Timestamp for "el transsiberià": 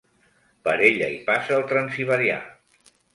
1.57-2.39